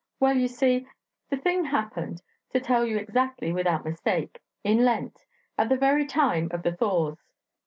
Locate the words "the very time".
5.69-6.47